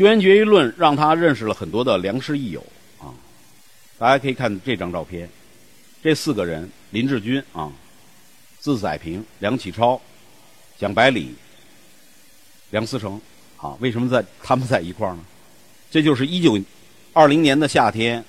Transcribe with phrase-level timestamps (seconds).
[0.00, 2.66] 救援决议论让他认识了很多的良师益友
[2.98, 3.12] 啊。
[3.98, 5.28] 大家可以看这张照片，
[6.02, 7.70] 这四个人：林志军啊、
[8.60, 10.00] 字载平、梁启超、
[10.78, 11.34] 蒋百里、
[12.70, 13.20] 梁思成
[13.58, 13.76] 啊。
[13.80, 15.22] 为什么在他们在一块儿呢？
[15.90, 16.58] 这就是一九
[17.12, 18.24] 二零年的夏天，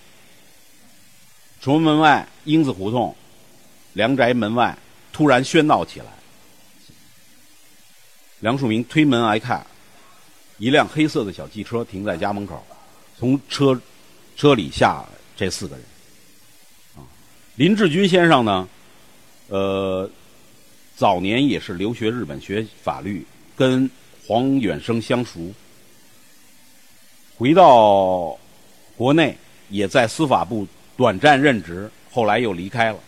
[1.61, 3.15] 崇文门外英子胡同
[3.93, 4.77] 梁宅门外
[5.13, 6.07] 突然喧闹起来。
[8.41, 9.65] 梁漱溟推门而看，
[10.61, 12.63] 一辆黑色的小汽车停在家门口，
[13.17, 13.81] 从车
[14.37, 15.03] 车里下
[15.35, 15.83] 这四个人。
[16.95, 17.01] 啊，
[17.55, 18.69] 林志军先生呢，
[19.47, 20.07] 呃，
[20.95, 23.89] 早年也是留学日本学法律，跟
[24.27, 25.51] 黄远生相熟。
[27.39, 28.37] 回到
[28.95, 29.35] 国内，
[29.69, 32.99] 也在司法部短暂任职，后来又离开了。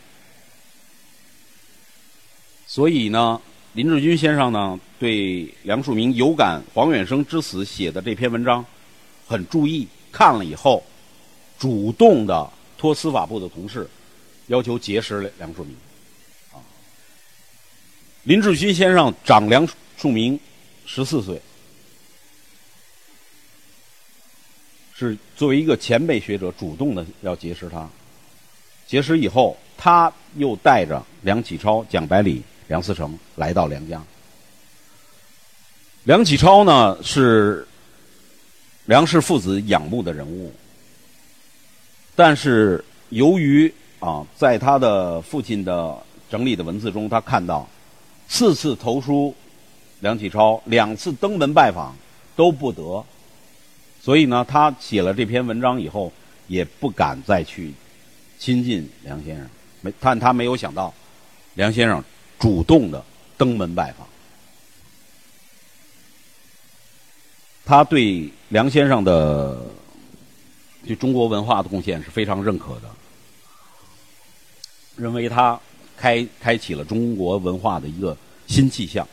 [2.66, 3.40] 所以呢，
[3.74, 8.64] 林志军先生呢，对梁漱溟有感黄远生之死写的这篇文章
[9.26, 10.84] 很注意，看了以后，
[11.58, 13.90] 主动的托司法部的同事
[14.46, 16.56] 要求结识梁漱溟。
[16.56, 16.62] 啊，
[18.24, 20.38] 林志军先生长梁漱溟
[20.86, 21.42] 十四岁。
[24.96, 27.90] 是作为一个前辈学者，主动的要结识他。
[28.86, 34.02] 结识以后，他又带着梁启超、蒋百里、梁思成来到梁家。
[36.04, 37.66] 梁启超呢，是
[38.86, 40.52] 梁氏父子仰慕的人物，
[42.16, 45.98] 但是由于啊，在他的父亲的
[46.30, 47.66] 整理的文字中，他看到
[48.28, 49.34] 四次投书
[50.02, 51.96] 梁启超，两次登门拜访
[52.36, 53.04] 都不得。
[54.02, 56.12] 所以呢，他写了这篇文章以后，
[56.48, 57.74] 也不敢再去
[58.38, 59.50] 亲近梁先生。
[59.80, 60.94] 没，但他没有想到，
[61.54, 62.04] 梁先生
[62.44, 63.02] 主动的
[63.38, 64.06] 登门拜访。
[67.64, 69.66] 他对梁先生的
[70.86, 72.90] 对中国文化的贡献是非常认可的，
[74.98, 75.58] 认为他
[75.96, 79.08] 开开启了中国文化的一个新气象。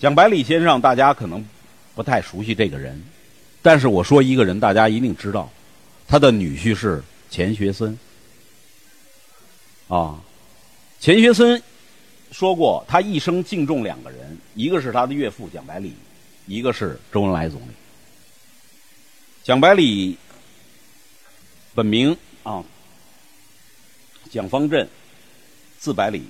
[0.00, 1.46] 蒋百里先生，大家可能
[1.94, 2.98] 不太熟悉这个人。
[3.60, 5.52] 但是我说一个人，大家一定知道，
[6.08, 7.98] 他的女婿是钱学森。
[9.88, 10.18] 啊，
[10.98, 11.62] 钱学森
[12.32, 15.92] 说过，他一生敬重两个人，一个是他的岳父蒋百里，
[16.46, 17.66] 一个是周恩来总理。
[19.44, 20.16] 蒋百里
[21.74, 22.64] 本名啊，
[24.30, 24.88] 蒋方震，
[25.78, 26.22] 字百里。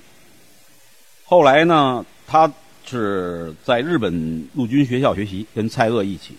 [1.23, 2.51] 后来呢，他
[2.85, 6.35] 是在日本陆军学校学习，跟蔡锷一起。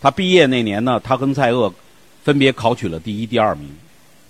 [0.00, 1.72] 他毕业那年呢，他跟蔡锷
[2.22, 3.68] 分别考取了第一、第二名。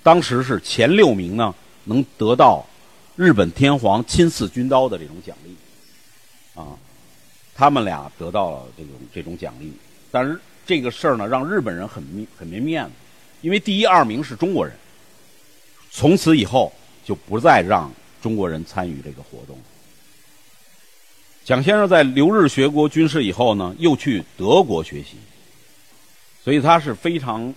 [0.03, 1.55] 当时是前六名呢，
[1.85, 2.67] 能得到
[3.19, 5.57] 日本天皇亲赐军刀的这种奖励。
[6.55, 6.79] 啊，
[7.53, 9.73] 他们俩得到了这种这种奖励。
[10.13, 12.01] 但是这个事儿呢，让日本人很
[12.39, 12.93] 很没面子，
[13.41, 14.73] 因为第一、二名是中国人。
[15.91, 16.73] 从此以后
[17.05, 17.93] 就不再让
[18.23, 19.59] 中国人参与这个活动。
[21.45, 25.17] 蒋先生在留日学国军事以后呢，又去德国学习。
[26.45, 27.53] 所以他是非常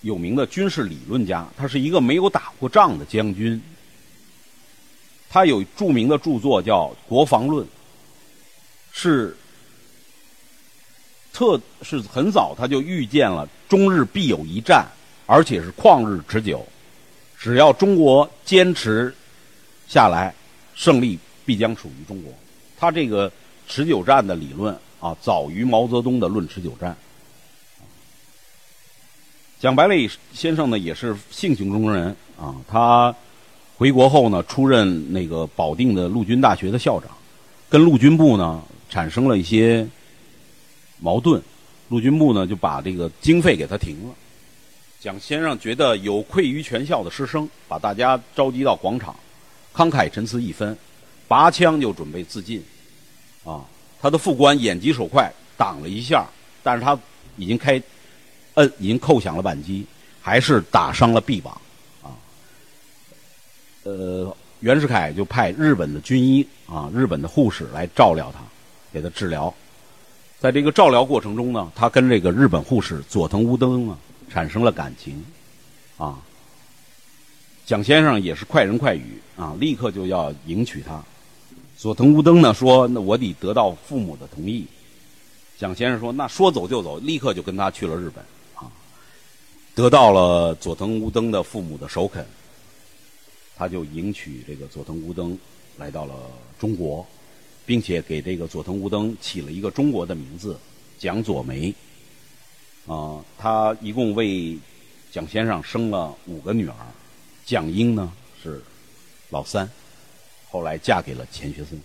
[0.00, 3.62] 有名的军事理论家，他是一个没有打过仗的将军。
[5.32, 7.64] 他有著名的著作叫《国防论》，
[8.90, 9.36] 是
[11.32, 14.84] 特是很早他就预见了中日必有一战，
[15.26, 16.66] 而且是旷日持久。
[17.38, 19.14] 只要中国坚持
[19.86, 20.34] 下来，
[20.74, 21.16] 胜利
[21.46, 22.32] 必将属于中国。
[22.76, 23.30] 他这个
[23.68, 26.90] 持久战的理论啊，早于毛泽东的《论持久战》。
[29.60, 32.56] 蒋百里先生呢，也是性情中人啊。
[32.66, 33.14] 他
[33.80, 37.08] 回国后呢，出任那个保定的陆军大学的校长，
[37.70, 39.88] 跟陆军部呢产生了一些
[40.98, 41.42] 矛盾，
[41.88, 44.14] 陆军部呢就把这个经费给他停了。
[45.00, 49.16] 蒋先生觉得有愧于全校的师生，把大家召集到广场，
[49.74, 50.76] 慷慨陈词一番，
[51.26, 52.62] 拔枪就准备自尽。
[53.46, 53.64] 啊，
[53.98, 56.28] 他的副官眼疾手快，挡了一下，
[56.62, 56.98] 但是他
[57.38, 57.82] 已经开。
[58.54, 59.86] 摁已经扣响了扳机，
[60.20, 61.58] 还是打伤了臂膀，
[63.82, 68.40] 呃，袁世凯就派日本的军医啊，日本的护士来照料他，
[68.92, 69.52] 给他治疗。
[70.38, 73.98] 在这个照料过程中呢，他跟这个日本护士佐藤乌登啊
[74.28, 75.24] 产生了感情，
[75.96, 76.18] 啊，
[77.66, 81.02] 蒋先生也是快人快语啊，立刻就要迎娶她。
[81.76, 84.66] 佐藤乌登呢说：“那我得得到父母的同意。”
[85.56, 88.22] 蒋先生说：“那说走就走，立刻就跟他去了日本。”
[88.54, 88.68] 啊
[89.74, 92.26] 得到了佐藤乌登的父母的首肯，
[93.60, 95.38] 他就迎娶这个佐藤乌登
[95.76, 96.14] 来到了
[96.58, 97.06] 中国，
[97.66, 100.58] 并且给这个佐藤乌登起了一个中国的名字，
[100.98, 101.74] 蒋左梅。
[102.86, 104.58] 啊，他一共为
[105.12, 106.74] 蒋先生生了五个女儿，
[107.44, 108.10] 蒋英呢
[108.42, 108.62] 是
[109.28, 109.68] 老三，
[110.48, 111.78] 后来嫁给了钱学森。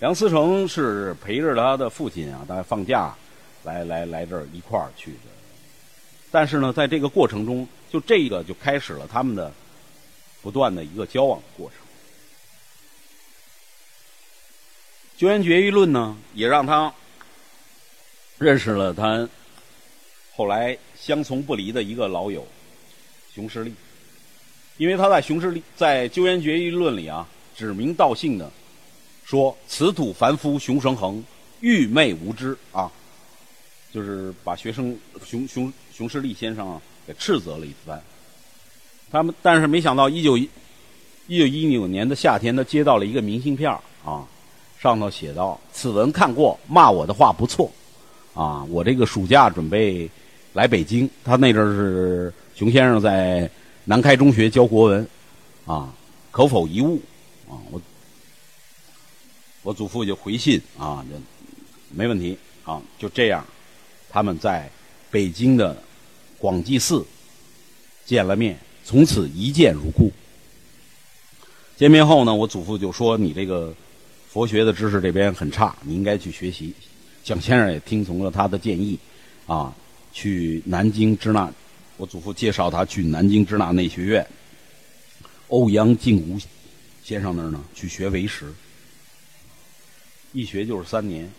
[0.00, 3.14] 梁思成是陪着他的父亲啊，大概放假
[3.62, 5.30] 来来来这儿一块儿去的。
[6.30, 9.54] 但是呢，在这个过程中，就这个就开始了他们的
[10.42, 11.78] 不断的一个交往过程。
[15.20, 16.92] 《纠元决议论》呢，也让他
[18.36, 19.28] 认识了他
[20.34, 22.44] 后来相从不离的一个老友
[23.32, 23.72] 熊十力，
[24.76, 27.24] 因为他在熊十力在《纠元决议论》里啊，
[27.56, 28.50] 指名道姓的
[29.24, 31.24] 说：“此土凡夫熊生恒，
[31.60, 32.90] 愚昧无知啊。”
[33.94, 38.00] 就是把学生熊熊熊十力先生啊给斥责了一番。
[39.10, 40.48] 他们但是没想到，一九一
[41.26, 43.70] 一九一九年的夏天，他接到了一个明信片
[44.04, 44.26] 啊。
[44.80, 47.72] 上头写道：“此文看过，骂我的话不错，
[48.34, 50.10] 啊，我这个暑假准备
[50.52, 51.08] 来北京。
[51.24, 53.50] 他那阵是熊先生在
[53.86, 55.08] 南开中学教国文，
[55.64, 55.90] 啊，
[56.30, 56.98] 可否一晤？
[57.48, 57.80] 啊，我
[59.62, 61.16] 我祖父就回信啊，就
[61.88, 63.42] 没问题啊，就这样，
[64.10, 64.68] 他们在
[65.10, 65.74] 北京的
[66.44, 67.02] 广济寺
[68.04, 70.12] 见了面，从此一见如故。
[71.74, 73.74] 见面后呢，我祖父就说：你这个。”
[74.28, 76.74] 佛学的知识这边很差，你应该去学习。
[77.22, 78.98] 蒋先生也听从了他的建议，
[79.46, 79.72] 啊，
[80.12, 81.50] 去南京支那，
[81.96, 84.26] 我祖父介绍他去南京支那内学院，
[85.48, 86.36] 欧阳靖吾
[87.02, 88.52] 先生那儿呢去学为师，
[90.32, 91.30] 一学就是三年，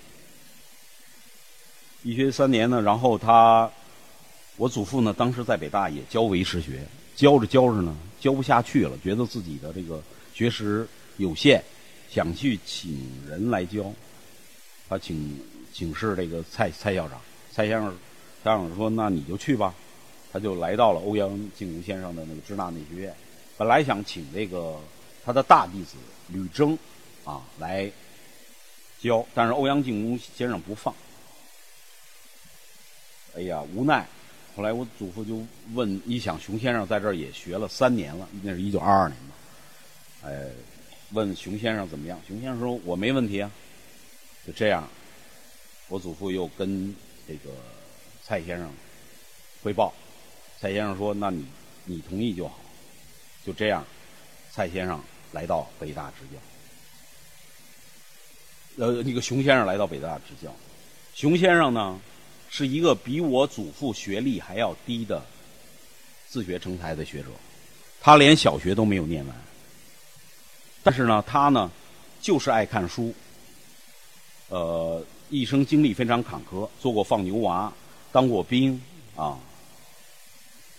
[2.01, 3.69] 一学三年呢，然后他，
[4.57, 6.81] 我祖父呢当时在北大也教为师学，
[7.15, 10.01] 教着教着呢教不下去了，觉得自己的这个
[10.33, 10.87] 学识
[11.17, 11.63] 有限。
[12.09, 12.97] 想去请
[13.27, 13.91] 人来教，
[14.87, 15.37] 他请
[15.73, 17.19] 请示这个蔡蔡校长，
[17.51, 17.89] 蔡先生，
[18.41, 19.73] 蔡校长说：“那你就去吧。”
[20.31, 23.13] 他就来到了欧阳靖吾先生的那个支那内学院，
[23.57, 24.79] 本来想请这个
[25.25, 25.95] 他的大弟子
[26.27, 26.77] 吕征
[27.25, 27.91] 啊来
[29.01, 30.93] 教，但是欧阳靖吾先生不放。
[33.35, 34.07] 哎呀，无奈，
[34.55, 35.43] 后来我祖父就
[35.73, 39.35] 问：“一想熊先生在这儿也学了三年了，那是一九二二年嘛，
[40.23, 40.49] 哎。”
[41.11, 42.19] 问熊先生怎么样？
[42.27, 43.49] 熊先生说：“我没问题啊。”
[44.45, 44.89] 就这样，
[45.87, 46.93] 我祖父又跟
[47.27, 47.51] 这个
[48.23, 48.67] 蔡先生
[49.61, 49.93] 汇报。
[50.59, 51.45] 蔡先生说：“那你
[51.85, 52.59] 你同意就好。”
[53.45, 53.85] 就这样，
[54.51, 54.99] 蔡先生
[55.31, 56.25] 来到北大执
[58.75, 58.83] 教。
[58.83, 60.51] 呃，那个熊先生来到北大执教。
[61.13, 62.01] 熊先生呢，
[62.57, 65.21] 是一个比我祖父学历还要低的
[66.29, 67.27] 自学成才的学者，
[67.99, 69.35] 他连小学都没有念完。
[70.81, 71.69] 但是呢，他呢，
[72.21, 73.13] 就是爱看书。
[74.47, 77.73] 呃，一生经历非常坎坷，做过放牛娃，
[78.13, 78.81] 当过兵，
[79.17, 79.37] 啊，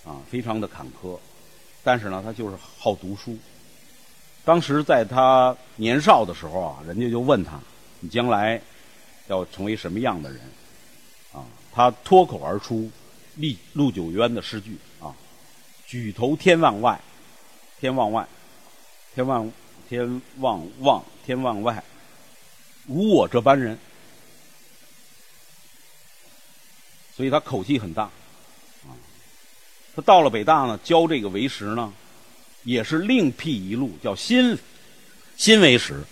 [0.07, 1.19] 啊，非常的坎坷。
[1.85, 3.37] 但是呢，他就是好读书。
[4.47, 7.61] 当时在他年少的时候啊，人家就问他
[8.01, 8.59] ：“你将来
[9.27, 10.41] 要成为什么样的人？”
[11.77, 12.91] 他脱口而出
[13.37, 15.15] 陆陆九渊的诗句啊
[15.87, 16.99] ：“举头天望外，
[17.79, 18.27] 天望外，
[19.15, 19.53] 天望。”
[19.89, 21.81] 天望望，天望外，
[22.89, 23.79] 无我这般人，
[27.17, 28.91] 所以他口气很大，啊，
[29.95, 31.95] 他到了北大呢，教这个为师呢，
[32.65, 34.59] 也是另辟一路，叫新
[35.37, 36.03] 新为师。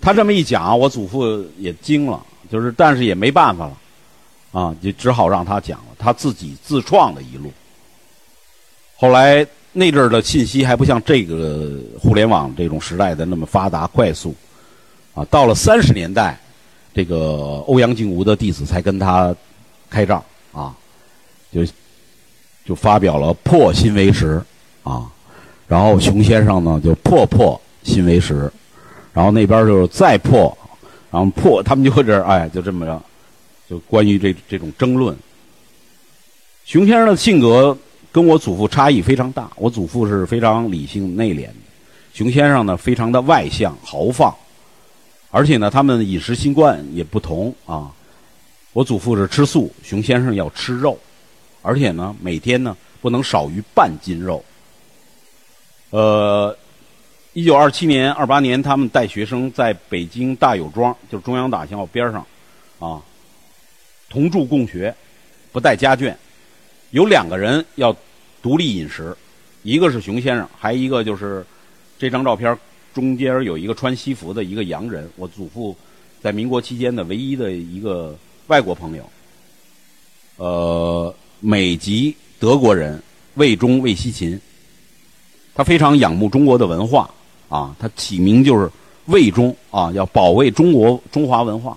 [0.00, 3.78] 他这么一讲，我祖父也惊了，就是但是也没办法了，
[4.58, 7.52] 啊，就只好让他讲了，他自己自创的一路。
[8.96, 9.46] 后来。
[9.78, 14.34] 那阵儿的信息还不像这个互联网这种时代的那么发达快速，
[15.12, 16.40] 啊，到了三十年代，
[16.94, 19.36] 这个欧阳靖吾的弟子才跟他
[19.90, 20.74] 开仗啊，
[21.52, 21.60] 就
[22.64, 24.42] 就发表了破新为实
[24.82, 25.06] 啊，
[25.68, 28.50] 然后熊先生呢就破破新为实，
[29.12, 30.56] 然后那边就再破，
[31.10, 33.02] 然后破，他们就这哎，就这么着，
[33.68, 35.16] 就关于这这种争论，
[36.64, 37.76] 熊先生的性格。
[38.12, 41.50] 跟我祖父差异非常大，我祖父是非常理性内敛，
[42.14, 44.34] 熊先生呢非常的外向豪放，
[45.30, 47.92] 而且呢他们饮食习惯也不同啊。
[48.72, 50.98] 我祖父是吃素，熊先生要吃肉，
[51.60, 54.42] 而且呢每天呢不能少于半斤肉。
[55.90, 56.56] 呃，
[57.34, 62.26] 一九二七年、二八年，他们带学生在北京大有庄，就是中央大学边上，
[62.78, 63.02] 啊，
[64.16, 64.94] 同住共学，
[65.52, 66.14] 不带家眷，
[66.92, 67.94] 有两个人要。
[68.42, 69.16] 独立饮食，
[69.64, 71.44] 一个是熊先生，还一个就是
[71.98, 72.56] 这张照片
[72.94, 75.10] 中间有一个穿西服的一个洋人。
[75.16, 75.76] 我祖父
[76.22, 79.02] 在民国期间的唯一的一个外国朋友，
[80.36, 83.02] 呃，美籍德国人
[83.34, 84.40] 魏忠魏西秦，
[85.52, 87.10] 他非常仰慕中国的文化
[87.48, 88.70] 啊，他起名就是
[89.06, 91.76] 魏忠啊，要保卫中国中华文化。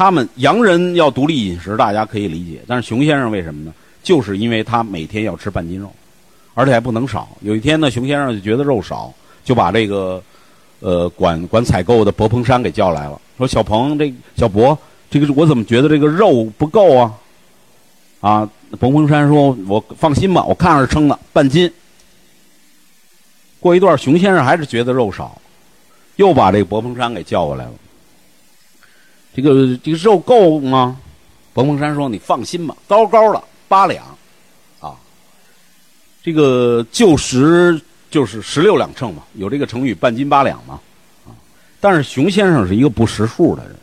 [0.00, 2.62] 他们洋人要独立饮食，大家可以理解。
[2.66, 3.74] 但是熊先生为什么呢？
[4.02, 5.92] 就是因为他每天要吃半斤肉，
[6.54, 7.28] 而且还不能少。
[7.42, 9.12] 有一天呢，熊先生就觉得肉少，
[9.44, 10.22] 就把这个
[10.78, 14.78] 呃管管采购的薄鹏山给叫来了，说：“小鹏，这小博，
[15.10, 17.12] 这个我怎么觉得这个肉不够啊？”
[18.22, 21.70] 啊，薄鹏山说：“我放心吧，我看着称的半斤。”
[23.60, 25.36] 过一段，熊先生还是觉得肉少，
[26.16, 27.72] 又把这个薄鹏山给叫过来了。
[29.34, 30.98] 这个这个肉够吗？
[31.52, 34.04] 冯凤山说：“你放心吧，高高的八两，
[34.78, 34.94] 啊，
[36.22, 40.80] 这个旧时就是十六两秤嘛，有这个成语‘半斤八两’嘛，
[41.26, 41.34] 啊。
[41.80, 43.76] 但是熊先生是一个不识数的人，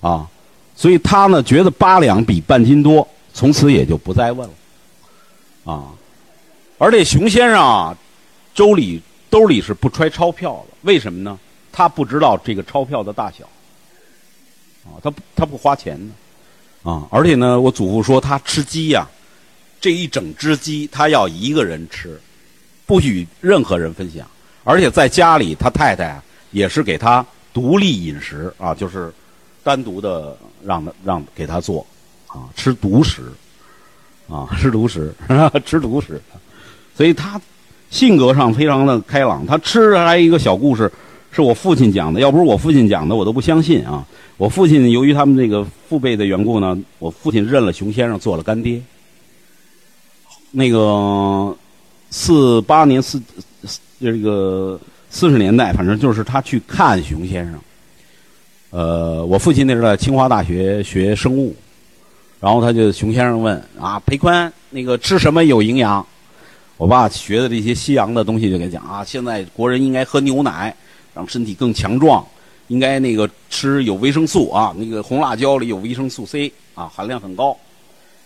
[0.00, 0.28] 啊，
[0.74, 5.84] 所以他呢觉得八两比半斤多，从此也就不再问了，啊。
[6.78, 7.96] 而这熊先生啊，
[8.52, 9.00] 周里
[9.30, 11.38] 兜里是不揣钞票的，为什么呢？
[11.70, 13.48] 他不知道这个钞票的大小。”
[14.84, 16.12] 啊，他不，他不花钱呢，
[16.82, 19.06] 啊，而且呢，我祖父说他吃鸡呀，
[19.80, 22.20] 这一整只鸡他要一个人吃，
[22.86, 24.26] 不与任何人分享，
[24.64, 26.20] 而且在家里他太太
[26.50, 27.24] 也是给他
[27.54, 29.12] 独立饮食啊，就是
[29.62, 31.86] 单独的让他让给他做，
[32.26, 33.32] 啊，吃独食，
[34.28, 35.14] 啊，吃独食，
[35.64, 36.20] 吃独食，
[36.96, 37.40] 所以他
[37.90, 39.46] 性格上非常的开朗。
[39.46, 40.90] 他吃还有一个小故事，
[41.30, 44.04] 是我父亲讲的，要不是我父亲讲的，我都不相信啊。
[44.36, 48.80] 我父亲由于他们这个父辈的缘故呢，我父亲认了熊先生做了干爹。
[50.50, 51.56] 那个
[52.10, 53.22] 四八年四
[54.00, 57.58] 这个四十年代，反正就是他去看熊先生。
[58.70, 61.54] 呃，我父亲那时候在清华大学学生物，
[62.40, 66.04] 然后他就熊先生问啊，裴宽那个吃什么有营养？
[66.78, 70.74] 我爸学的这些西洋的东西就给讲啊，现在国人应该喝牛奶，
[71.14, 72.26] 让身体更强壮。
[72.72, 77.54] 应该那个吃有维生素啊，那个红辣椒里有维生素 C 啊，含量很高。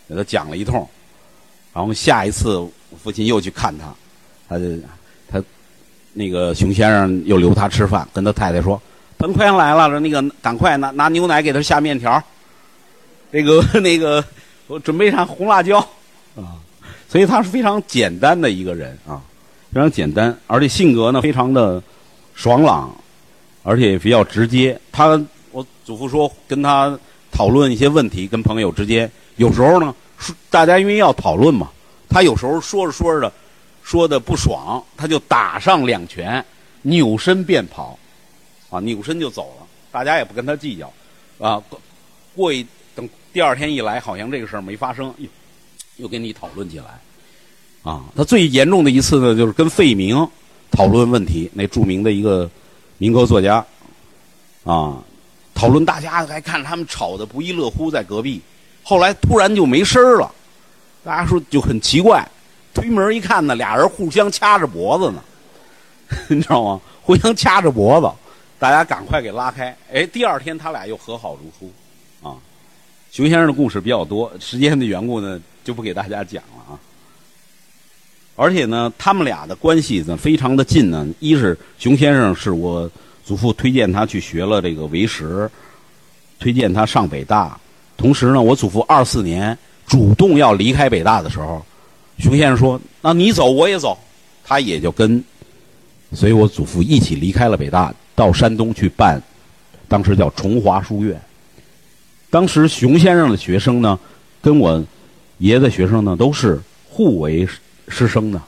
[0.09, 0.89] 给他讲了一通，
[1.75, 2.65] 然后下一次
[3.03, 3.93] 父亲又去看他，
[4.49, 4.65] 他就
[5.29, 5.43] 他
[6.13, 8.81] 那个熊先生又留他吃饭，跟他太太说
[9.19, 12.23] ：“彭快来了，说那个赶快拿拿牛奶给他下面条，
[13.33, 14.25] 这个那个
[14.69, 15.81] 我准备上红辣椒
[16.37, 16.55] 啊。”
[17.11, 19.21] 所以他是非常简单的一个人啊，
[19.73, 21.83] 非常简单，而且性格呢非常的
[22.37, 22.95] 爽朗。
[23.67, 24.81] 而且也比较直接。
[24.93, 25.21] 他，
[25.51, 26.97] 我祖父说，跟他
[27.33, 29.93] 讨论一些问题，跟朋友之间，有时候呢，
[30.49, 31.69] 大家因为要讨论嘛，
[32.09, 33.33] 他有时候说着说着，
[33.83, 36.43] 说的不爽，他就打上两拳，
[36.83, 37.99] 扭身便跑，
[38.71, 39.67] 啊，扭身就走了。
[39.91, 40.93] 大家也不跟他计较，
[41.41, 41.61] 啊，
[42.37, 45.27] 过一等第二天一来，好像这个事儿没发生，又
[45.97, 47.01] 又跟你讨论起来，
[47.83, 50.17] 啊，他最严重的一次呢，就是跟费明
[50.71, 52.49] 讨论问题，那著名的一个。
[52.99, 53.65] 民国作家，
[54.65, 54.97] 啊，
[55.55, 58.41] 讨论大家还看他们吵得不亦乐乎，在隔壁。
[58.83, 60.33] 后来突然就没声儿了，
[61.05, 62.27] 大家说就很奇怪。
[62.73, 65.23] 推门一看呢，俩人互相掐着脖子呢，
[66.29, 66.81] 你知道吗？
[67.03, 68.11] 互相掐着脖子，
[68.59, 69.77] 大家赶快给拉开。
[69.93, 71.73] 哎，第二天他俩又和好如初。
[72.27, 72.37] 啊，
[73.11, 76.79] 熊先生的故事比较多，时间的缘故呢，就不给大家讲了啊。
[78.37, 81.07] 而且呢，他们俩的关系呢非常的近呢。
[81.21, 82.89] 一是熊先生是我
[83.25, 85.51] 祖父推荐他去学了这个为实，
[86.39, 87.59] 推荐他上北大。
[87.97, 91.65] 同时呢，我祖父二四年主动要离开北大的时候，
[92.19, 93.99] 熊先生说：“那你走我也走。”
[94.45, 95.25] 他也就跟，
[96.13, 99.21] 所以我祖父一起离开了北大，到山东去办，
[99.89, 101.21] 当时叫崇华书院。
[102.29, 103.99] 当时熊先生的学生呢，
[104.43, 104.85] 跟我
[105.39, 107.49] 爷的学生呢，都是互为。
[107.89, 108.43] 师生呢？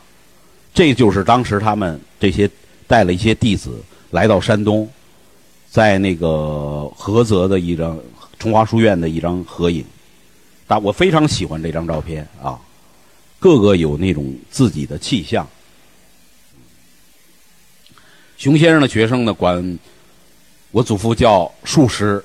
[0.75, 2.49] 这就是当时他们这些
[2.87, 4.88] 带了一些弟子来到山东，
[5.71, 7.99] 在那个菏泽的一张
[8.38, 9.85] 崇华书院的一张合影。
[10.66, 12.59] 但我非常喜欢这张照片啊，
[13.38, 15.49] 个个有那种自己的气象。
[18.37, 19.78] 熊先生的学生呢，管
[20.71, 22.23] 我祖父叫术师；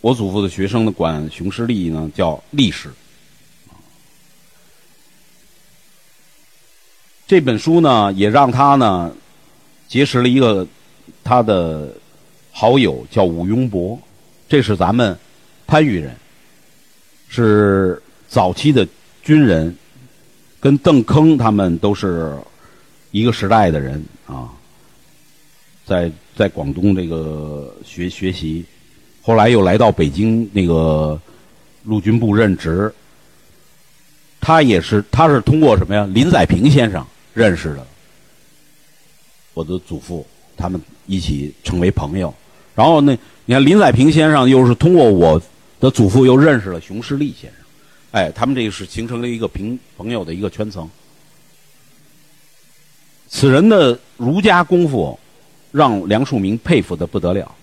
[0.00, 2.90] 我祖父的学生呢，管熊师弟呢叫力师。
[7.28, 9.12] 这本书呢，也让他呢
[9.86, 10.66] 结识了一个
[11.22, 11.92] 他的
[12.50, 13.98] 好友，叫武庸博。
[14.48, 15.14] 这是咱们
[15.66, 16.16] 番禺人，
[17.28, 18.88] 是早期的
[19.22, 19.76] 军人，
[20.58, 22.34] 跟邓铿他们都是
[23.10, 24.48] 一个时代的人啊。
[25.84, 28.64] 在在广东这个学学习，
[29.20, 31.20] 后来又来到北京那个
[31.84, 32.90] 陆军部任职。
[34.40, 36.08] 他也是，他是通过什么呀？
[36.14, 37.06] 林载平先生
[37.38, 37.86] 认识的
[39.54, 40.26] 我的祖父，
[40.56, 42.34] 他们一起成为朋友。
[42.74, 45.40] 然后那你看林载平先生又是通过我
[45.78, 47.60] 的祖父又认识了熊十力先生，
[48.10, 50.90] 哎，他们这个是形成了一个平朋友的一个圈层。
[53.28, 55.16] 此人的儒家功夫
[55.70, 57.54] 让梁漱溟佩服的不得了，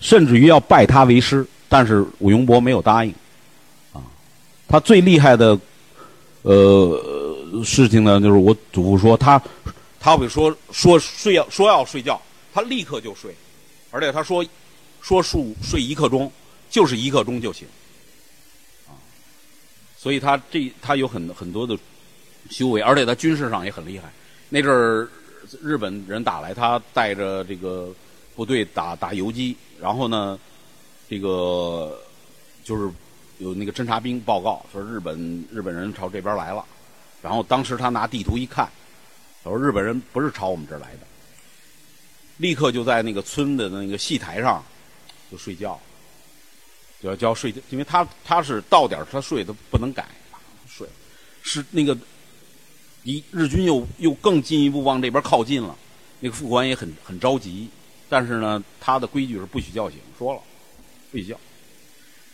[0.00, 3.14] 甚至于要拜他为师，但是武永伯没有答应。
[3.92, 4.02] 啊，
[4.66, 5.56] 他最厉害的
[6.42, 7.29] 呃
[7.64, 9.42] 事情呢，就是我祖父说他
[9.98, 12.20] 他会说说睡要说要睡觉，
[12.52, 13.34] 他立刻就睡。
[13.92, 14.46] 而且他说，
[15.02, 16.30] 说数睡一刻钟，
[16.70, 17.66] 就是一刻钟就行，
[18.86, 18.94] 啊，
[19.98, 21.76] 所以他这他有很很多的
[22.50, 24.12] 修为，而且他军事上也很厉害。
[24.48, 25.08] 那阵儿
[25.60, 27.92] 日本人打来，他带着这个
[28.36, 30.38] 部队打打游击，然后呢，
[31.08, 32.00] 这个
[32.62, 32.88] 就是
[33.38, 36.64] 有那个侦察兵报告说日本日本人朝这边来了，
[37.22, 38.68] 然后当时他拿地图一看，
[39.44, 41.00] 他说日本人不是朝我们这儿来的。
[42.38, 44.64] 立刻就在那个村的那个戏台上
[45.30, 45.78] 就睡觉，
[47.02, 50.06] 就要就要睡，因为他他是到点他睡，他不能改
[50.66, 50.88] 睡。
[51.42, 51.96] 是那个
[53.02, 55.76] 一日军又又更进一步往这边靠近了，
[56.20, 57.68] 那个副官也很很着急，
[58.08, 60.40] 但是呢，他的规矩是不许叫醒，说了
[61.10, 61.38] 不许叫。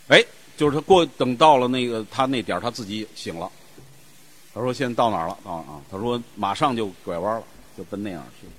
[0.06, 0.24] 哎，
[0.56, 3.50] 就是他过等到了那个他那点他自己醒了，
[4.56, 5.36] 他说现在到哪儿了？
[5.44, 7.44] 啊啊，他说马上就拐弯了，
[7.76, 8.52] 就奔那样去了。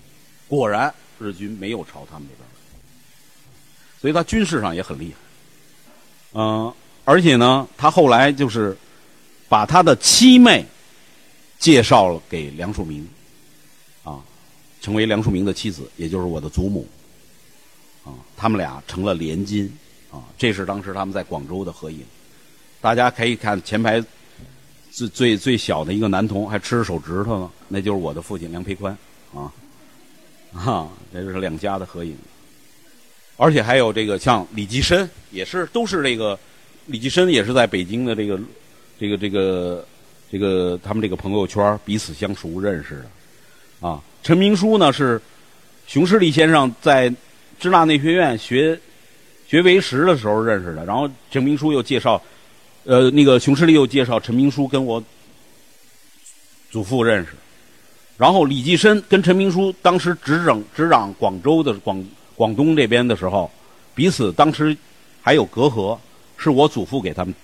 [0.47, 0.93] 果然。
[1.19, 2.79] 日军没有朝他们这边来，
[3.99, 5.17] 所以他军事上也很厉害。
[6.33, 6.71] 嗯，
[7.05, 8.77] 而且呢，他后来就是
[9.49, 10.63] 把他的七妹
[11.57, 13.03] 介绍了给梁漱溟，
[14.03, 14.21] 啊，
[14.79, 16.87] 成为梁漱溟的妻子，也就是我的祖母。
[18.03, 19.65] 啊，他们俩成了连襟，
[20.11, 22.05] 啊，这是当时他们在广州的合影。
[22.79, 23.99] 大家可以看前排
[24.91, 28.97] 最最最小的一个男童还吃着手指头呢，那就是我的父亲梁培宽，
[29.33, 29.51] 啊。
[30.53, 32.15] 哈，这就是两家的合影，
[33.35, 36.39] 而且还有这个像李济深，也是都是这个
[36.87, 38.39] 李济深也是在北京的这个
[38.97, 39.85] 这个这个
[40.31, 43.03] 这个他们这个朋友圈彼此相熟认识
[43.81, 44.01] 的啊。
[44.23, 45.21] 陈明书呢是
[45.85, 47.09] 熊十力先生在
[47.59, 48.79] 支那内学院学
[49.47, 52.19] 学为师的时候认识的，然后陈明书又介绍
[52.87, 55.03] 呃那个熊十力又介绍陈明书跟我
[56.71, 57.33] 祖父认识。
[58.17, 63.51] 然后李济深跟陈明书当时执掌执掌广州的广广东这边的时候，
[63.93, 64.75] 彼此当时
[65.21, 65.99] 还有隔阂，
[66.37, 67.35] 是我祖父给他们，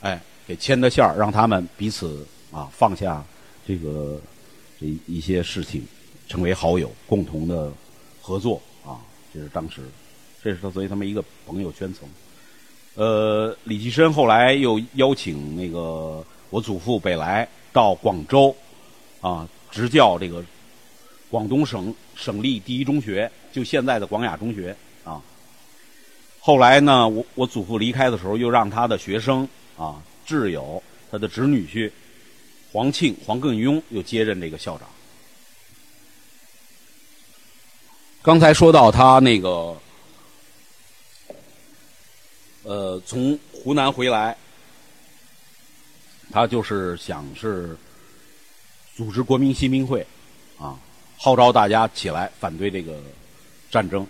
[0.00, 3.24] 哎，给牵的线儿，让他们彼此啊放下
[3.64, 4.20] 这个
[4.80, 5.86] 这一些事情，
[6.28, 7.72] 成为好友，共同的
[8.20, 8.98] 合作啊，
[9.32, 9.82] 这是当时，
[10.42, 12.08] 这是他作为他们一个朋友圈层。
[12.94, 18.54] 呃，李济深后来又邀请那个我祖父北来到广州。
[19.20, 20.44] 啊，执教这个
[21.30, 25.18] 广东省省立第一中学，就现在的广雅中学啊。
[26.40, 31.90] 后来呢，我我祖父离开的时候，又让他的学生啊挚友，他的侄女婿
[32.70, 34.86] 黄庆、黄更庸又接任这个校长。
[38.20, 39.74] 刚才说到他那个，
[42.64, 44.36] 呃，从湖南回来，
[46.32, 47.76] 他就是想是。
[48.96, 50.06] 组织国民新兵会，
[50.56, 50.78] 啊，
[51.18, 52.96] 号召大家起来反对这个
[53.68, 54.06] 战争。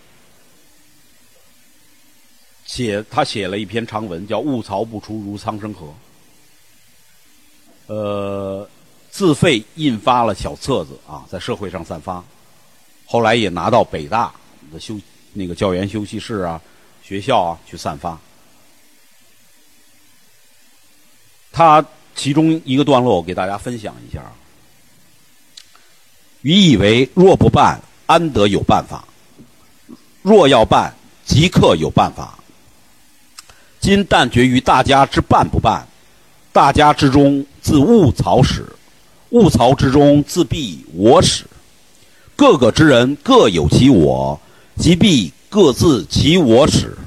[2.66, 5.90] 写他写了一篇长文，叫“物曹不出如苍生河”。
[7.88, 8.68] 呃，
[9.10, 12.22] 自费印发了小册子啊，在社会上散发。
[13.06, 14.34] 后来也拿到北大
[14.70, 15.00] 的休
[15.32, 16.60] 那个教员休息室啊、
[17.02, 18.20] 学校啊去散发。
[21.54, 21.84] 他
[22.16, 24.20] 其中一个段落，我给大家分享一下。
[26.42, 29.04] 予以为若不办，安得有办法？
[30.20, 30.92] 若要办，
[31.24, 32.36] 即刻有办法。
[33.78, 35.86] 今但决于大家之办不办，
[36.52, 38.66] 大家之中自物曹始，
[39.30, 41.44] 物曹之中自必我始。
[42.34, 44.40] 各个之人各有其我，
[44.76, 46.98] 即必各自其我始。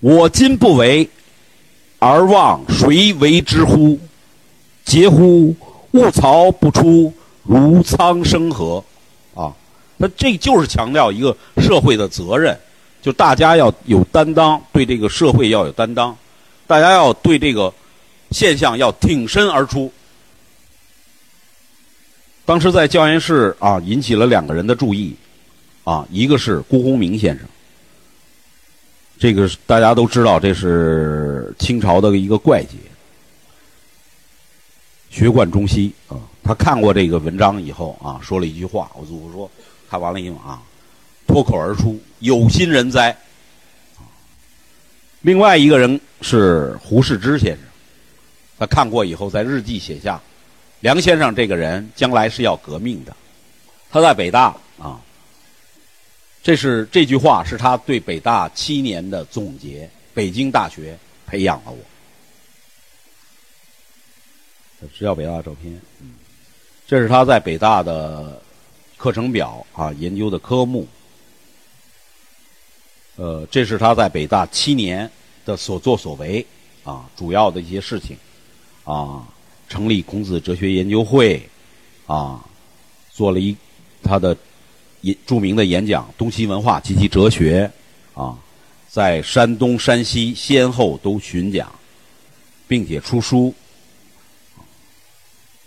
[0.00, 1.08] 我今不为，
[2.04, 3.98] 而望谁为之乎？
[4.84, 5.56] 嗟乎！
[5.92, 7.10] 物曹不出。
[7.42, 8.82] 如苍生何，
[9.34, 9.52] 啊，
[9.98, 12.58] 那这就是强调一个社会的责任，
[13.02, 16.16] 就大家要有担当，对这个社会要有担当，
[16.66, 17.72] 大家要对这个
[18.30, 19.92] 现象要挺身而出。
[22.46, 25.14] 当时在教研室啊，引起了两个人的注意，
[25.84, 27.46] 啊，一个是辜鸿铭先生。
[29.24, 32.76] 这个大家都知道，这是清朝的一个怪杰，
[35.08, 36.20] 学贯中西啊。
[36.42, 38.90] 他看过这个文章以后啊，说了一句话。
[38.92, 39.50] 我祖父说，
[39.88, 40.60] 看完了以后啊，
[41.26, 43.16] 脱口而出：“有心人哉！”
[45.22, 47.64] 另外一个人是胡适之先生，
[48.58, 50.20] 他看过以后在日记写下
[50.80, 53.16] ：“梁先生这个人将来是要革命的。”
[53.90, 55.00] 他在北大啊。
[56.44, 59.88] 这是这句话是他对北大七年的总结。
[60.12, 61.78] 北京大学培养了我。
[64.94, 65.80] 只要北大的照片，
[66.86, 68.40] 这是他在北大的
[68.98, 70.86] 课程表啊，研究的科目。
[73.16, 75.10] 呃，这是他在北大七年
[75.46, 76.46] 的所作所为
[76.84, 78.18] 啊，主要的一些事情
[78.84, 79.26] 啊，
[79.66, 81.42] 成立孔子哲学研究会
[82.06, 82.44] 啊，
[83.10, 83.56] 做了一
[84.02, 84.36] 他的。
[85.26, 87.70] 著名的演讲《东西文化及其哲学》，
[88.22, 88.38] 啊，
[88.88, 91.70] 在山东、山西先后都巡讲，
[92.68, 93.52] 并且出书，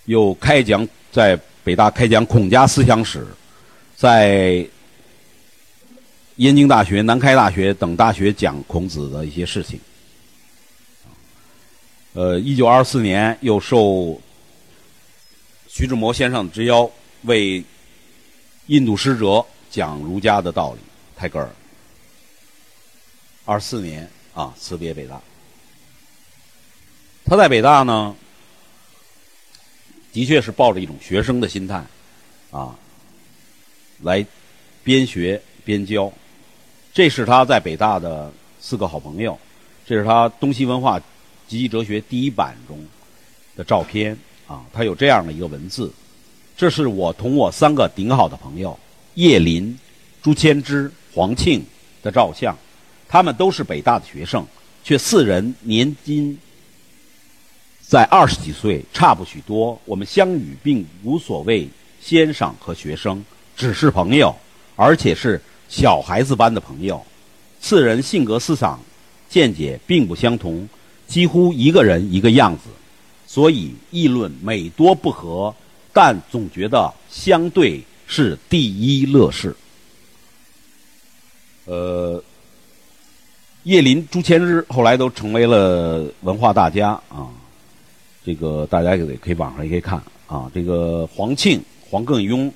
[0.05, 3.27] 又开讲在北大开讲孔家思想史，
[3.95, 4.65] 在
[6.37, 9.79] 燕京大学、南开大学等大学讲孔子的一些事情。
[12.13, 14.19] 呃，一九二四年又受
[15.67, 16.89] 徐志摩先生之邀
[17.23, 17.63] 为。
[18.67, 20.79] 印度使者讲儒家的道理，
[21.15, 21.49] 泰戈尔。
[23.45, 25.21] 二四年啊，辞别北大。
[27.25, 28.13] 他在北大呢，
[30.11, 31.81] 的确是抱着一种学生的心态，
[32.51, 32.77] 啊，
[34.01, 34.25] 来
[34.83, 36.11] 边学边教。
[36.93, 39.39] 这是他在北大的四个好朋友，
[39.85, 40.99] 这是他《东西文化
[41.47, 42.85] 及其哲学》第一版中
[43.55, 45.89] 的照片啊，他有这样的一个文字。
[46.57, 48.77] 这是我同我三个顶好的朋友
[49.13, 49.77] 叶林、
[50.23, 51.63] 朱谦之、黄庆
[52.01, 52.57] 的照相，
[53.07, 54.43] 他们都是北大的学生，
[54.83, 56.35] 却四人年今
[57.79, 59.79] 在二十几岁，差不许多。
[59.85, 61.69] 我们相遇并无所谓
[62.01, 63.23] 先生和学生，
[63.55, 64.35] 只是朋友，
[64.75, 65.39] 而且是
[65.69, 67.05] 小孩子般的朋友。
[67.61, 68.79] 四人性格、思想、
[69.29, 70.67] 见解并不相同，
[71.05, 72.63] 几乎一个人一个样子，
[73.27, 75.53] 所以议论每多不合。
[75.97, 79.55] 但总觉得相对是第一乐事。
[81.65, 82.23] 呃，
[83.63, 87.33] 叶林、朱谦之后来都成为了文化大家啊。
[88.23, 90.51] 这个大家也可以网上也可以看啊。
[90.53, 92.51] 这个黄庆、黄更庸，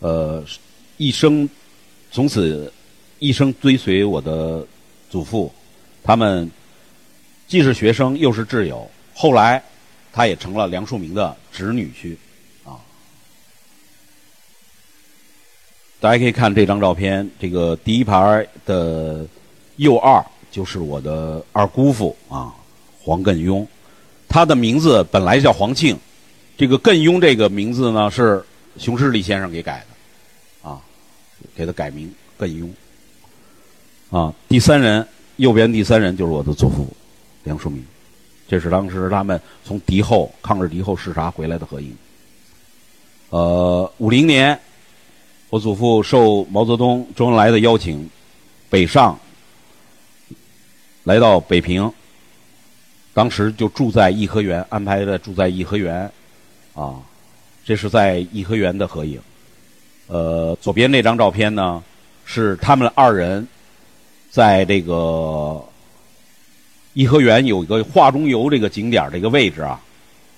[0.00, 0.44] 呃，
[0.96, 1.48] 一生
[2.10, 2.72] 从此
[3.20, 4.66] 一生追随我的
[5.08, 5.54] 祖父，
[6.02, 6.50] 他们
[7.46, 8.90] 既是学生又是挚友。
[9.14, 9.62] 后来
[10.12, 12.16] 他也成了梁漱溟的侄女婿。
[16.02, 19.24] 大家可以看这张照片，这个第一排的
[19.76, 22.52] 右二就是我的二姑父啊，
[23.00, 23.64] 黄艮庸。
[24.28, 25.96] 他的名字本来叫黄庆，
[26.58, 28.44] 这个艮庸这个名字呢是
[28.78, 29.84] 熊十力先生给改
[30.62, 30.80] 的，啊，
[31.54, 32.68] 给他改名艮庸。
[34.10, 36.84] 啊，第三人右边第三人就是我的祖父
[37.44, 37.78] 梁漱溟，
[38.48, 41.96] 这是当时他们从敌后抗日敌后视察回来的合影。
[43.30, 44.58] 呃，五零年。
[45.52, 48.08] 我祖父受毛泽东、周恩来的邀请，
[48.70, 49.18] 北上，
[51.04, 51.92] 来到北平。
[53.12, 56.10] 当时就住在颐和园，安排的住在颐和园，
[56.72, 56.94] 啊，
[57.66, 59.20] 这是在颐和园的合影。
[60.06, 61.84] 呃，左边那张照片呢，
[62.24, 63.46] 是他们二人
[64.30, 65.62] 在这个
[66.94, 69.78] 颐和园有一个画中游这个景点这个位置啊，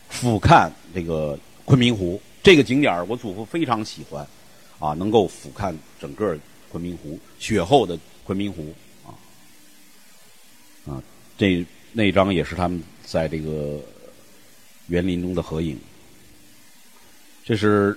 [0.09, 2.20] 俯瞰这个昆明湖。
[2.42, 4.27] 这个景点我祖父非常喜欢。
[4.85, 6.38] 啊，能够俯瞰整个
[6.70, 9.16] 昆明湖，雪后的昆明湖，啊，
[10.87, 11.03] 啊，
[11.38, 13.81] 这那张也是他们在这个
[14.88, 15.81] 园林中的合影。
[17.47, 17.97] 这是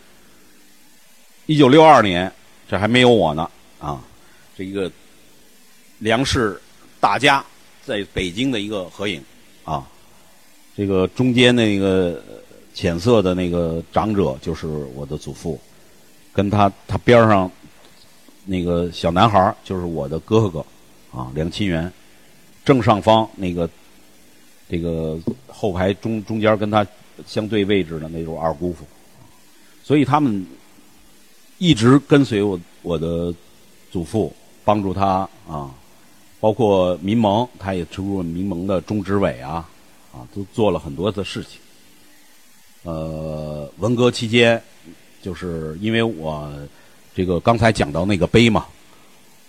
[1.45, 2.31] 一九六二年，
[2.69, 4.01] 这还没有我呢，啊，
[4.57, 4.89] 这一个
[5.99, 6.57] 梁氏
[7.01, 7.45] 大家
[7.83, 9.21] 在北京的一个合影，
[9.65, 9.85] 啊，
[10.73, 12.23] 这个中间那个
[12.73, 15.59] 浅色的那个长者就是我的祖父。
[16.37, 17.51] 跟他他边上
[18.45, 20.63] 那个小男孩就是我的哥哥
[21.11, 21.91] 啊，梁清源。
[22.63, 23.67] 正上方那个
[24.69, 26.85] 这个后排中中间跟他
[27.25, 28.85] 相对位置的那种二姑父，
[29.83, 30.45] 所以他们
[31.57, 33.33] 一直跟随我我的
[33.91, 34.31] 祖父，
[34.63, 35.71] 帮助他啊，
[36.39, 39.67] 包括民盟，他也出入民盟的中执委啊，
[40.13, 41.59] 啊，都做了很多的事情。
[42.83, 44.61] 呃，文革期间。
[45.27, 46.49] 就是因为我
[47.13, 48.65] 这个刚才讲到那个碑嘛，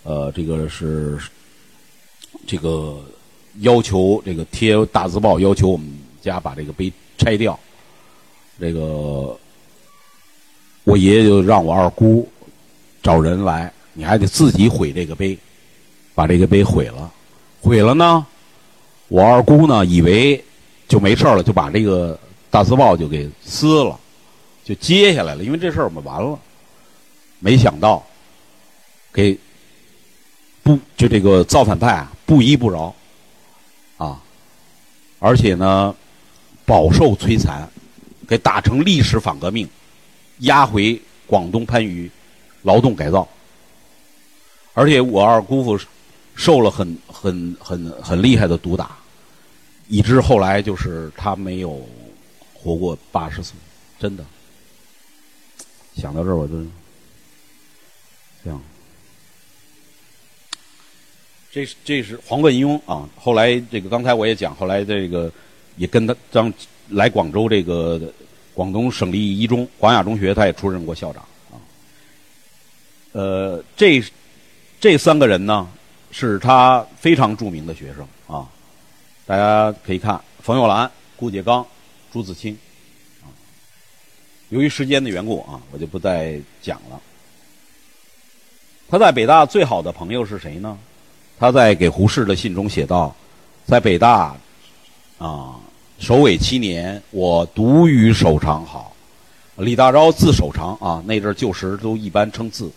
[0.03, 1.17] 呃，这个是
[2.45, 2.99] 这个
[3.61, 5.87] 要求这个贴大字报，要求我们
[6.21, 7.57] 家把这个碑拆掉。
[8.59, 9.39] 这个
[10.83, 12.27] 我爷爷就让我二姑
[13.01, 15.39] 找人来，你还得自己毁这个碑，
[16.13, 17.09] 把这个碑毁了。
[17.61, 18.25] 毁了呢，
[19.07, 20.43] 我二姑呢以为
[20.89, 23.97] 就没事了，就把这个大字报就给撕了，
[24.69, 26.37] 就接下来了，因为这事儿我们完了。
[27.39, 28.05] 没想到，
[29.11, 29.35] 给
[30.61, 32.93] 不就这个造反派啊不依不饶，
[33.97, 34.21] 啊，
[35.17, 35.95] 而且呢
[36.67, 37.67] 饱受摧残，
[38.27, 39.67] 给打成历史反革命，
[40.41, 42.07] 押回广东番禺
[42.61, 43.27] 劳动改造。
[44.75, 45.79] 而且我二姑父
[46.35, 48.95] 受了很很很很厉害的毒打，
[49.87, 51.81] 以致后来就是他没有
[52.53, 53.55] 活过八十岁，
[53.97, 54.23] 真的。
[55.95, 56.53] 想到这儿我就。
[58.41, 58.61] 这样，
[61.51, 63.09] 这是这是黄贯庸啊。
[63.17, 65.29] 后来这个刚才我也讲，后来这个
[65.75, 66.51] 也跟他当
[66.87, 67.99] 来广州这个
[68.53, 71.21] 广东省立一中广雅中学，他也出任过校长
[71.51, 71.59] 啊。
[73.11, 74.01] 呃，这
[74.79, 75.69] 这三个人呢，
[76.11, 78.47] 是他非常著名的学生啊。
[79.25, 81.67] 大家可以看冯友兰、顾颉刚、
[82.13, 82.57] 朱自清。
[84.49, 86.99] 由于时间的缘故啊，我就不再讲了。
[88.89, 90.77] 他在北大最好的朋友是谁呢？
[91.39, 93.15] 他在给胡适的信中写道
[93.65, 94.35] ：“在北大，
[95.19, 95.55] 啊，
[95.99, 98.95] 首尾七年，我独与守常好。”
[99.57, 102.71] 李大钊字守常啊，那阵旧时都一般称字，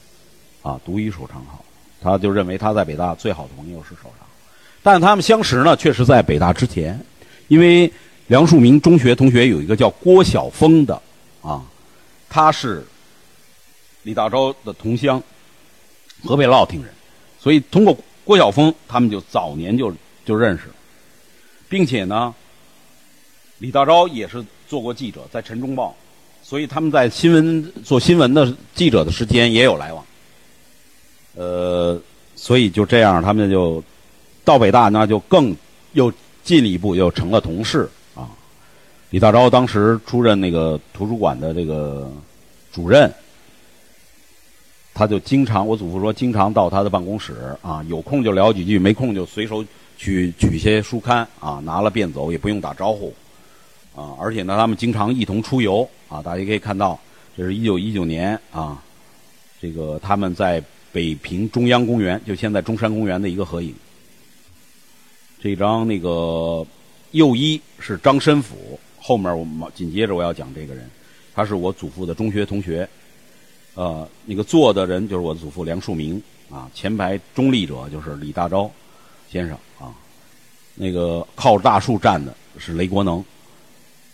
[0.60, 1.64] 啊，独与守常好。
[2.02, 4.26] 他就认为他在北大最好的朋友是守常，
[4.82, 7.00] 但他们相识呢，却是在北大之前，
[7.48, 7.90] 因为
[8.26, 11.00] 梁漱溟中学同学有一个叫郭晓峰的，
[11.42, 11.62] 啊，
[12.30, 12.84] 他是
[14.04, 15.22] 李大钊的同乡。
[16.24, 16.94] 河北乐亭人，
[17.40, 19.92] 所以通过郭晓峰，他们就早年就
[20.24, 20.70] 就认识，
[21.68, 22.32] 并且呢，
[23.58, 25.96] 李大钊也是做过记者，在《晨钟报》，
[26.48, 30.04] 所以他们在新闻做新闻的记者的时间也有来往。
[31.34, 32.00] 呃，
[32.36, 33.82] 所以就这样，他们就
[34.44, 35.56] 到北大，那就更
[35.94, 36.12] 又
[36.44, 37.90] 进一步又成了同事。
[39.12, 42.10] 李大钊当时出任那个图书馆的这个
[42.72, 43.12] 主任。
[44.94, 49.62] 他就经常，我祖父说，经常到他的办公室啊，有空就聊几句，没空就随手
[49.98, 53.12] 去取些书刊啊，拿了便走，也不用打招呼
[53.94, 54.16] 啊。
[54.18, 56.22] 而且呢，他们经常一同出游啊。
[56.22, 56.98] 大家可以看到，
[57.36, 58.82] 这是一九一九年啊，
[59.60, 63.74] 这个他们在北平中央公园，就现在中山公园的一个合影。
[65.42, 66.66] 这张那个
[67.10, 70.88] 右一是张申府，后面我们紧接着我要讲这个人，
[71.34, 72.88] 他是我祖父的中学同学。
[73.74, 76.20] 呃，那个坐的人就是我祖父梁漱溟
[76.54, 78.70] 啊，前排中立者就是李大钊
[79.28, 79.90] 先生啊，
[80.76, 83.24] 那个靠大树站的是雷国能。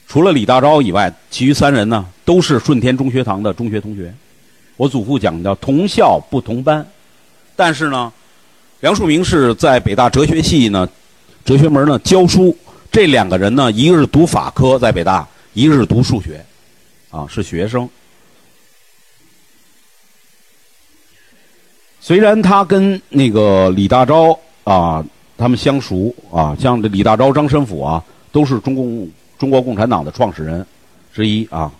[0.07, 4.14] 除了李大钊以外，其余三人呢都是顺天中学堂的中学同学。
[4.77, 6.87] 我祖父讲叫同校不同班，
[7.55, 8.11] 但是呢，
[8.81, 10.88] 梁漱溟是在北大哲学系呢，
[11.44, 12.57] 哲学门呢教书。
[12.99, 16.45] 这两个人呢，一个是读法科在北大，一个是读数学，
[17.13, 17.89] 啊，是学生。
[22.01, 25.05] 虽然他跟那个李大钊啊，
[25.37, 29.09] 他们相熟啊，像这李大钊、张申府啊，都是中共
[29.39, 30.67] 中国共产党的创始人
[31.15, 31.71] 之一啊，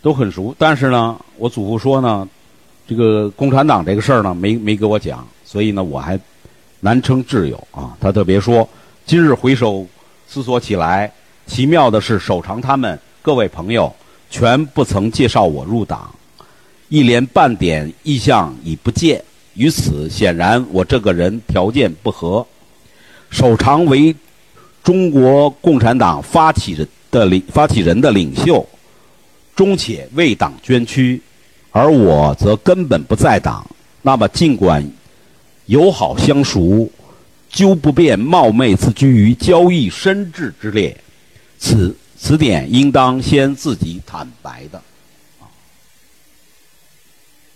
[0.00, 0.56] 都很熟。
[0.58, 2.26] 但是呢，我祖父说呢，
[2.86, 6.18] 这个共产党这个事儿呢，没没给我讲，所以呢，我还
[6.80, 7.94] 难称挚友啊。
[8.00, 8.66] 他特别说，
[9.08, 9.86] 今日回首
[10.26, 11.10] 思索起来，
[11.46, 13.90] 奇妙的是，守长他们各位朋友
[14.28, 16.14] 全不曾介绍我入党。
[16.90, 22.46] 一连半点意向已不见，于此显然我这个人条件不合。
[23.30, 24.14] 守长为
[24.84, 28.68] 中国共产党发起人的领发起人的领袖，
[29.56, 31.18] 终且为党捐躯，
[31.70, 33.66] 而我则根本不在党。
[34.02, 34.86] 那么尽管
[35.64, 36.86] 友好相熟，
[37.58, 40.96] 究不便冒昧自居于交易深挚之列。
[41.58, 44.80] 此此点应当先自己坦白的。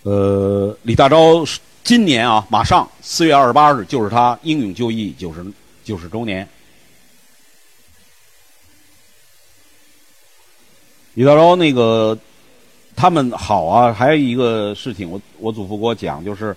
[0.03, 1.49] 呃，李大钊
[1.85, 5.47] 今年啊，马上四月二十八日就是他英勇就义九十
[5.85, 6.49] 九十周年。
[11.15, 12.19] 李大钊那个
[12.97, 16.57] 他们好啊，还有一个事情，我我祖父给我讲，就是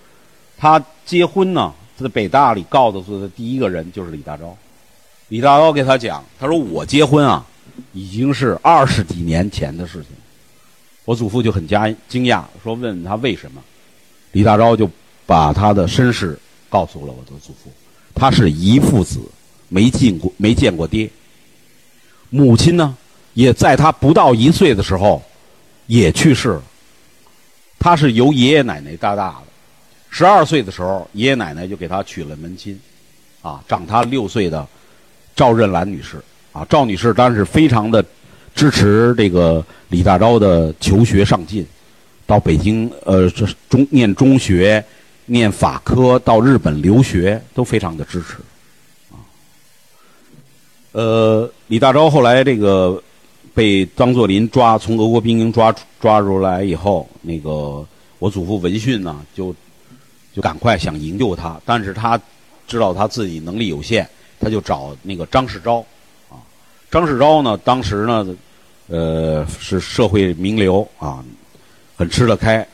[0.57, 4.53] 他结婚呢，在北大里告的的第一个人就是李大钊。
[5.29, 7.45] 李大钊给他讲，他说我结婚啊，
[7.93, 10.11] 已经是二十几年前的事情。
[11.05, 13.61] 我祖父就很加惊讶，说问他为什么。
[14.31, 14.89] 李大钊就
[15.25, 16.37] 把他的身世
[16.69, 17.71] 告诉了我的祖父，
[18.13, 19.19] 他是遗父子，
[19.69, 21.09] 没见过没见过爹。
[22.29, 22.95] 母亲呢，
[23.33, 25.23] 也在他不到一岁的时候
[25.87, 26.63] 也去世了。
[27.79, 29.44] 他是由爷爷奶奶带大的，
[30.17, 32.79] 十二岁的时候，爷爷奶奶就给他娶了门亲，
[33.41, 34.65] 啊，长他六岁的
[35.35, 36.23] 赵任兰女士，
[36.53, 38.01] 啊，赵女士当然是非常的
[38.55, 41.67] 支持这个李大钊的求学上进，
[42.25, 43.29] 到北京呃
[43.69, 44.81] 中念中学，
[45.25, 48.35] 念法科，到日本留学都非常的支持，
[49.11, 49.19] 啊，
[50.93, 53.03] 呃，李大钊后来这个。
[53.53, 57.85] 被张作霖抓，从俄国兵营抓抓出来以后，那个
[58.19, 59.55] 我祖父闻讯呢，就
[60.35, 62.19] 就赶快想营救他，但是他
[62.67, 64.05] 知道他自己能力有限，
[64.37, 65.79] 他就找那个张世钊，
[66.29, 66.35] 啊，
[66.91, 68.27] 张世钊呢，当时呢，
[68.89, 71.23] 呃，是社会名流啊，
[71.95, 72.67] 很吃得开，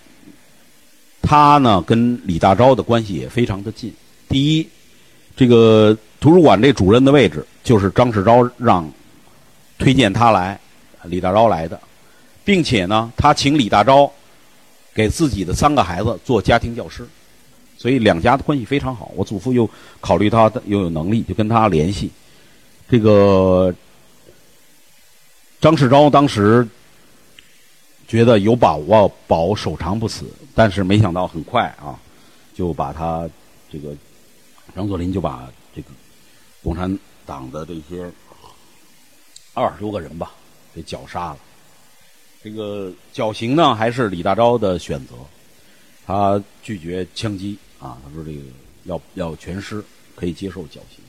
[1.22, 3.94] 他呢跟李大钊的关系也非常的近。
[4.28, 4.68] 第一，
[5.36, 8.92] 这个图书馆这主任的位置就是张世钊让
[9.78, 10.60] 推荐他来。
[11.04, 11.80] 李大钊来的，
[12.44, 14.10] 并且呢，他请李大钊
[14.94, 17.08] 给自己的三个孩子做家庭教师，
[17.82, 19.12] 所以两家的关系非常好。
[19.16, 19.68] 我祖父又
[20.00, 22.12] 考虑他又有能力，就跟他联系。
[22.88, 23.74] 这个
[25.60, 26.68] 张世钊当时
[28.08, 31.98] 觉得有把握保守长不死，但是没想到很快啊，
[32.54, 33.28] 就把他
[33.72, 33.96] 这个
[34.76, 35.88] 张作霖就把这个
[36.62, 38.12] 共产党的这些
[39.56, 40.34] 二十多个人吧。
[40.74, 41.38] 给绞杀了，
[42.42, 45.16] 这个绞刑呢还是李大钊的选择，
[46.06, 48.40] 他拒绝枪击啊，他说这个
[48.84, 49.84] 要要全尸，
[50.16, 51.04] 可以接受绞刑。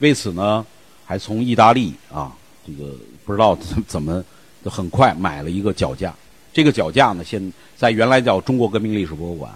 [0.00, 0.66] 为此呢，
[1.06, 2.94] 还从意大利啊，这个
[3.24, 4.22] 不知道怎么
[4.64, 6.12] 就很快买了一个脚架。
[6.52, 9.54] 这个脚架呢，现在原来叫中国革命历史博物馆，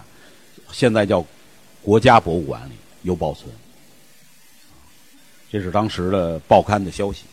[0.70, 1.24] 现在叫
[1.82, 3.50] 国家博物馆里有保存。
[5.50, 7.24] 这是当时的报刊的消息。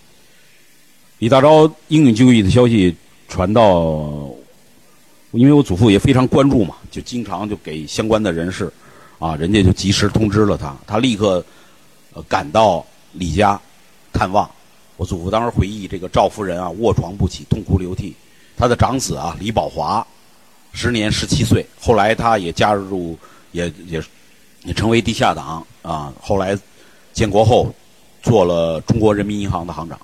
[1.19, 2.95] 李大钊英勇就义的消息
[3.27, 4.27] 传到，
[5.31, 8.71] 因为我祖父也非常关注嘛，就经常就给相关的人士，
[9.21, 11.45] 啊，人家就及时通知了他，他立刻
[12.27, 13.62] 赶到李家
[14.12, 14.49] 探望。
[14.97, 18.15] 我祖父当时回忆，这个赵夫人啊，卧床不起，痛哭流涕。
[18.57, 20.05] 他的长子啊，李宝华，
[20.73, 23.15] 时年十七岁，后来他也加入，
[23.51, 24.03] 也也
[24.63, 26.12] 也成为地下党啊。
[26.19, 26.57] 后来
[27.13, 27.71] 建国后，
[28.23, 29.99] 做了中国人民银行的行长。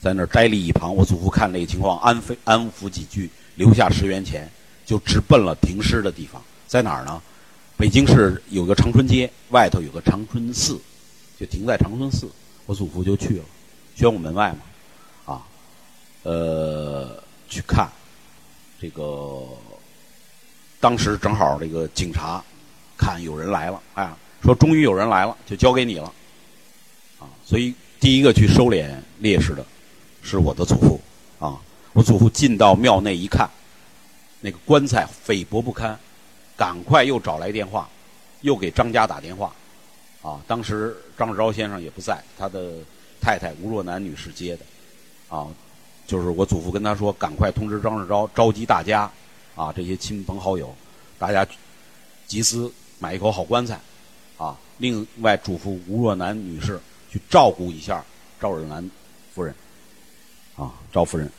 [0.00, 4.48] 在那儿呆立一旁，我祖父看那个情况，安抚安抚几句，留下十元钱，
[4.84, 7.20] 就直奔了停尸的地方，在哪儿呢？
[7.78, 10.76] 北京市有个长春街，外头有个长春寺，
[11.38, 12.28] 就停在长春寺。
[12.66, 13.44] 我祖父就去了，
[13.94, 14.58] 宣武门外嘛，
[15.32, 15.46] 啊，
[16.24, 17.88] 呃，去看
[18.80, 19.46] 这个。
[20.80, 22.42] 当时正好这个警察
[22.96, 24.12] 看有人来了，哎，
[24.42, 26.12] 说终于有人来了，就交给你了，
[27.20, 29.64] 啊，所以第一个去收敛烈士的。
[30.20, 31.00] 是我的祖父，
[31.38, 31.56] 啊，
[31.92, 33.48] 我祖父进到庙内一看，
[34.40, 35.98] 那个棺材菲薄不堪，
[36.58, 37.88] 赶快又找来电话，
[38.40, 39.54] 又给张家打电话，
[40.22, 42.72] 啊，当时张志钊先生也不在，他的
[43.20, 44.64] 太太吴若楠女士接的，
[45.28, 45.46] 啊，
[46.04, 49.08] 就是我祖父跟他说，赶快通知张志钊，召集大家，
[49.54, 50.74] 啊，这些亲朋好友，
[51.16, 51.46] 大家
[52.26, 53.78] 集资买一口好棺材，
[54.36, 58.04] 啊，另外嘱咐吴若楠女士去照顾一下
[58.40, 58.90] 赵若兰
[59.32, 59.54] 夫人。
[60.56, 61.30] 啊，赵夫人，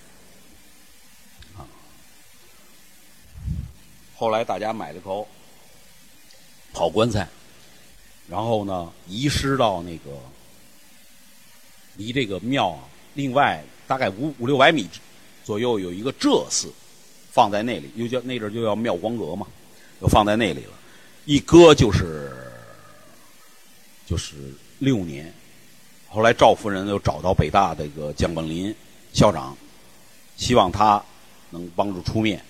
[4.20, 5.26] 后来大家买了口
[6.74, 7.26] 跑棺材，
[8.28, 10.12] 然后呢，遗失到那个
[11.96, 14.90] 离这个庙啊，另外大概五五六百米
[15.46, 16.70] 左右有一个浙寺，
[17.32, 19.48] 放在那里，又叫那阵就叫妙光阁嘛，
[20.02, 20.74] 就放在那里了，
[21.24, 22.52] 一搁就是
[24.06, 24.36] 就是
[24.80, 25.34] 六年，
[26.10, 28.76] 后来赵夫人又找到北大这个蒋本林。
[29.14, 29.58] 校长
[30.36, 31.02] 希望他
[31.52, 32.44] 能帮助出面。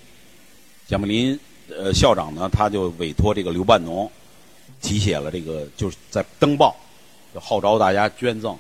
[0.88, 1.40] 蒋本林
[1.78, 4.10] 呃校长呢，他就委托这个刘半农
[4.82, 6.76] 题写了这个，就是在登报，
[7.36, 8.56] 号召大家捐赠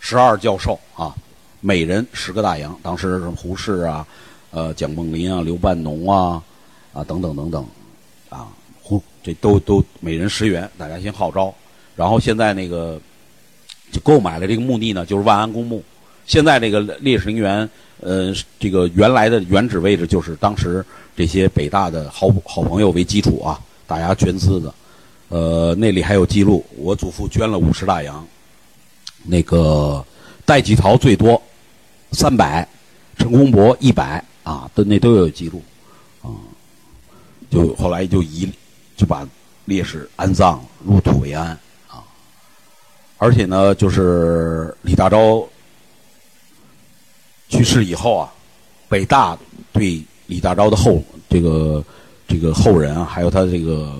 [0.00, 1.14] 十二教授啊，
[1.60, 2.78] 每人十个大洋。
[2.82, 4.06] 当时什么胡适啊、
[4.50, 6.42] 呃蒋梦麟啊、刘半农啊
[6.92, 7.66] 啊等等等等
[8.28, 8.48] 啊，
[8.82, 11.52] 胡这都都每人十元，大家先号召。
[11.96, 13.00] 然后现在那个
[13.90, 15.82] 就购买了这个墓地呢，就是万安公墓。
[16.26, 17.68] 现在这个烈士陵园，
[18.00, 20.84] 呃，这个原来的原址位置就是当时
[21.16, 24.74] 这些北大的好好朋友为基础啊，大家捐资的，
[25.28, 28.26] 呃，那里还有记录，我祖父捐了五十大洋，
[29.22, 30.04] 那个
[30.44, 31.40] 戴季陶最多
[32.12, 32.66] 三百，
[33.16, 35.62] 陈公博一百，啊，都那都有记录
[36.20, 36.34] 啊。
[37.50, 38.50] 就后来就移
[38.96, 39.26] 就把
[39.66, 41.56] 烈士安葬入土为安
[41.88, 42.02] 啊。
[43.18, 45.46] 而且呢，就是李大钊
[47.48, 48.32] 去世以后啊，
[48.88, 49.38] 北大
[49.72, 51.84] 对李大钊的后这个
[52.26, 53.92] 这个后人啊，还有他这个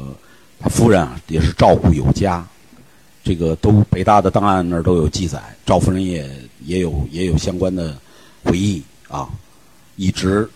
[0.58, 2.44] 他夫人啊，也是照顾有加。
[3.22, 6.28] 这个都北大的档案那儿都有记载，赵夫人也
[6.66, 7.96] 也有也有相关的
[8.44, 9.30] 回忆啊，
[9.96, 10.46] 一直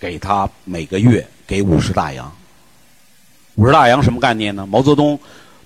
[0.00, 2.28] 给他每个月给五十大洋。
[3.54, 4.66] 五十大洋什么概念呢？
[4.66, 5.16] 毛泽东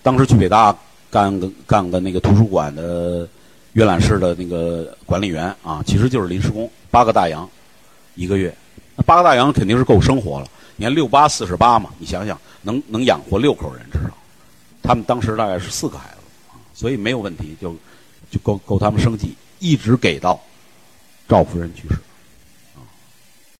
[0.02, 0.76] 当时去北大
[1.10, 3.26] 干个干个那个图书馆的
[3.72, 7.48] 阅览室的那个管理员啊，其实就是临时工，八个大洋
[8.16, 8.54] 一个月。
[9.02, 10.48] 八个大洋肯定是够生活了。
[10.76, 14.10] 你看六八四十八嘛，你想想能能养活六口人至少。
[14.82, 16.16] 他们当时大概是四个孩子，
[16.74, 17.76] 所以没有问题，就
[18.30, 20.40] 就够够他们生计，一直给到
[21.28, 21.96] 赵夫人去世。